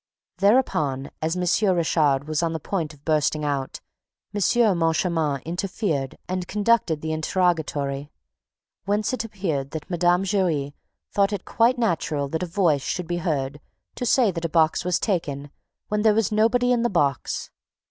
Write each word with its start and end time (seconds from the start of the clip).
Thereupon, 0.39 1.11
as 1.21 1.35
M. 1.35 1.43
Richard 1.75 2.27
was 2.27 2.41
on 2.41 2.53
the 2.53 2.59
point 2.59 2.91
of 2.91 3.05
bursting 3.05 3.45
out, 3.45 3.81
M. 4.33 4.39
Moncharmin 4.79 5.43
interfered 5.45 6.17
and 6.27 6.47
conducted 6.47 7.01
the 7.01 7.11
interrogatory, 7.11 8.11
whence 8.85 9.13
it 9.13 9.23
appeared 9.23 9.69
that 9.69 9.87
Mme. 9.91 10.23
Giry 10.23 10.73
thought 11.11 11.31
it 11.31 11.45
quite 11.45 11.77
natural 11.77 12.27
that 12.29 12.41
a 12.41 12.47
voice 12.47 12.81
should 12.81 13.05
be 13.07 13.17
heard 13.17 13.61
to 13.93 14.05
say 14.07 14.31
that 14.31 14.43
a 14.45 14.49
box 14.49 14.83
was 14.83 14.99
taken, 14.99 15.51
when 15.89 16.01
there 16.01 16.15
was 16.15 16.31
nobody 16.31 16.71
in 16.71 16.81
the 16.81 16.89
box. 16.89 17.51